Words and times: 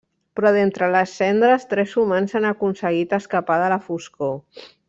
Però 0.37 0.51
d'entre 0.53 0.87
les 0.95 1.13
cendres, 1.19 1.67
tres 1.75 1.93
humans 2.05 2.35
han 2.39 2.49
aconseguit 2.55 3.17
escapar 3.21 3.63
de 3.65 3.73
la 3.75 3.81
foscor. 3.89 4.39